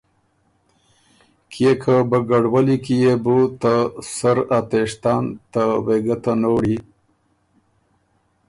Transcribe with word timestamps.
کيې 1.51 1.71
که 1.83 1.95
بګړولّي 2.09 2.77
کی 2.85 2.95
يې 3.03 3.13
بو 3.23 3.37
ته 3.61 3.73
سر 4.15 4.37
ا 4.57 4.59
تېشتن 4.69 5.23
ته 5.51 5.63
وېګۀ 5.85 6.15
ته 6.23 6.31
نوړی 6.41 6.77